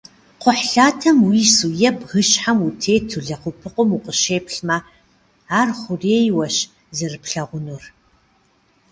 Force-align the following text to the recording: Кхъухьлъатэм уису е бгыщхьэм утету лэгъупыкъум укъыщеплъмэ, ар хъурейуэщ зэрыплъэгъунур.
Кхъухьлъатэм 0.39 1.17
уису 1.27 1.69
е 1.87 1.89
бгыщхьэм 1.97 2.57
утету 2.67 3.23
лэгъупыкъум 3.27 3.89
укъыщеплъмэ, 3.95 4.77
ар 5.59 5.69
хъурейуэщ 5.79 6.57
зэрыплъэгъунур. 6.97 7.83